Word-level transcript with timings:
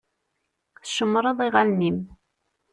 Tcemmṛeḍ 0.81 1.37
iɣallen-im. 1.47 1.99